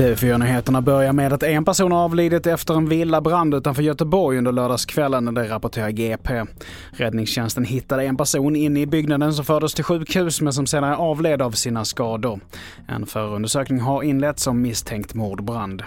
TV4-nyheterna 0.00 0.82
börjar 0.82 1.12
med 1.12 1.32
att 1.32 1.42
en 1.42 1.64
person 1.64 1.92
avlidit 1.92 2.46
efter 2.46 2.74
en 2.74 2.88
villabrand 2.88 3.54
utanför 3.54 3.82
Göteborg 3.82 4.38
under 4.38 4.52
lördagskvällen, 4.52 5.34
det 5.34 5.48
rapporterar 5.48 5.90
GP. 5.90 6.44
Räddningstjänsten 6.90 7.64
hittade 7.64 8.04
en 8.04 8.16
person 8.16 8.56
inne 8.56 8.80
i 8.80 8.86
byggnaden 8.86 9.34
som 9.34 9.44
fördes 9.44 9.74
till 9.74 9.84
sjukhus 9.84 10.40
men 10.40 10.52
som 10.52 10.66
senare 10.66 10.96
avled 10.96 11.42
av 11.42 11.50
sina 11.50 11.84
skador. 11.84 12.40
En 12.88 13.06
förundersökning 13.06 13.80
har 13.80 14.02
inletts 14.02 14.46
om 14.46 14.62
misstänkt 14.62 15.14
mordbrand. 15.14 15.82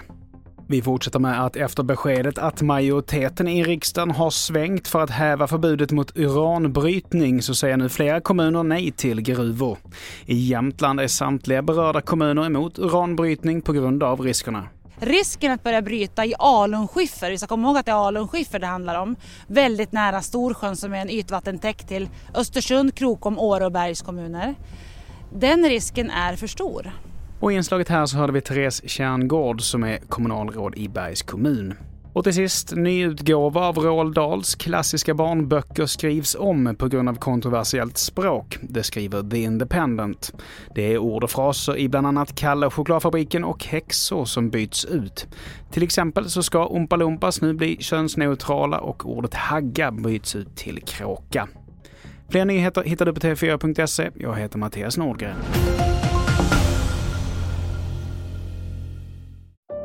Vi 0.66 0.82
fortsätter 0.82 1.18
med 1.18 1.44
att 1.44 1.56
efter 1.56 1.82
beskedet 1.82 2.38
att 2.38 2.62
majoriteten 2.62 3.48
i 3.48 3.64
riksdagen 3.64 4.10
har 4.10 4.30
svängt 4.30 4.88
för 4.88 5.00
att 5.00 5.10
häva 5.10 5.46
förbudet 5.46 5.90
mot 5.90 6.16
uranbrytning 6.16 7.42
så 7.42 7.54
säger 7.54 7.76
nu 7.76 7.88
flera 7.88 8.20
kommuner 8.20 8.62
nej 8.62 8.90
till 8.90 9.20
gruvor. 9.20 9.78
I 10.26 10.34
Jämtland 10.34 11.00
är 11.00 11.06
samtliga 11.06 11.62
berörda 11.62 12.00
kommuner 12.00 12.46
emot 12.46 12.78
uranbrytning 12.78 13.62
på 13.62 13.72
grund 13.72 14.02
av 14.02 14.20
riskerna. 14.20 14.68
Risken 14.96 15.52
att 15.52 15.62
börja 15.62 15.82
bryta 15.82 16.26
i 16.26 16.34
alunskiffer, 16.38 17.30
vi 17.30 17.38
ska 17.38 17.46
komma 17.46 17.68
ihåg 17.68 17.76
att 17.76 17.86
det 17.86 17.92
är 17.92 18.06
alunskiffer 18.06 18.58
det 18.58 18.66
handlar 18.66 19.00
om, 19.00 19.16
väldigt 19.46 19.92
nära 19.92 20.22
Storsjön 20.22 20.76
som 20.76 20.94
är 20.94 20.98
en 20.98 21.10
ytvattentäkt 21.10 21.88
till 21.88 22.08
Östersund, 22.34 22.94
Krokom, 22.94 23.38
Åre 23.38 23.66
och 23.66 23.72
Bergs 23.72 24.02
kommuner. 24.02 24.54
Den 25.34 25.68
risken 25.68 26.10
är 26.10 26.36
för 26.36 26.46
stor. 26.46 26.92
Och 27.44 27.52
i 27.52 27.54
inslaget 27.54 27.88
här 27.88 28.06
så 28.06 28.16
hörde 28.16 28.32
vi 28.32 28.40
Therese 28.40 28.82
Kärngård 28.86 29.62
som 29.62 29.84
är 29.84 29.98
kommunalråd 29.98 30.74
i 30.76 30.88
Bergs 30.88 31.22
kommun. 31.22 31.74
Och 32.12 32.24
till 32.24 32.34
sist, 32.34 32.72
ny 32.76 33.04
utgåva 33.04 33.60
av 33.60 33.78
Roald 33.78 34.14
Dahls 34.14 34.54
klassiska 34.54 35.14
barnböcker 35.14 35.86
skrivs 35.86 36.36
om 36.38 36.76
på 36.78 36.88
grund 36.88 37.08
av 37.08 37.14
kontroversiellt 37.14 37.98
språk. 37.98 38.58
Det 38.62 38.82
skriver 38.82 39.30
The 39.30 39.42
Independent. 39.42 40.32
Det 40.74 40.92
är 40.92 40.98
ord 40.98 41.24
och 41.24 41.30
fraser 41.30 41.76
i 41.76 41.88
bland 41.88 42.06
annat 42.06 42.34
Kalle 42.34 42.66
och 42.66 42.74
chokladfabriken 42.74 43.44
och 43.44 43.64
häxor 43.64 44.24
som 44.24 44.50
byts 44.50 44.84
ut. 44.84 45.26
Till 45.70 45.82
exempel 45.82 46.30
så 46.30 46.42
ska 46.42 46.66
Oompa 46.66 46.96
Loompas 46.96 47.40
nu 47.40 47.54
bli 47.54 47.76
könsneutrala 47.80 48.78
och 48.78 49.10
ordet 49.10 49.34
hagga 49.34 49.90
byts 49.92 50.36
ut 50.36 50.56
till 50.56 50.82
kråka. 50.82 51.48
Fler 52.28 52.44
nyheter 52.44 52.82
hittar 52.82 53.06
du 53.06 53.12
på 53.12 53.20
tv4.se. 53.20 54.10
Jag 54.14 54.36
heter 54.36 54.58
Mattias 54.58 54.96
Nordgren. 54.96 55.36